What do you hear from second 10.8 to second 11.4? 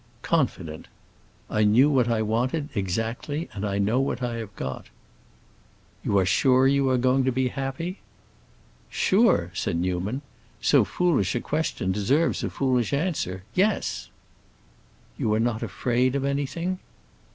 foolish a